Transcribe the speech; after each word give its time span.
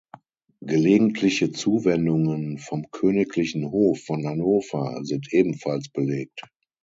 Gelegentliche 0.61 1.51
Zuwendungen 1.51 2.57
vom 2.57 2.89
königlichen 2.89 3.69
Hof 3.69 4.01
von 4.03 4.25
Hannover 4.27 5.01
sind 5.03 5.31
ebenfalls 5.31 5.89
belegt. 5.89 6.41